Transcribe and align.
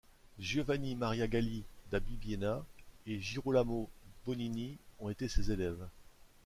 Giovanni 0.39 0.95
Maria 0.95 1.27
Galli 1.27 1.63
da 1.91 1.99
Bibiena 1.99 2.65
et 3.05 3.19
Girolamo 3.21 3.87
Bonini 4.25 4.79
ont 4.99 5.09
été 5.11 5.27
ses 5.27 5.51
élèves. 5.51 5.87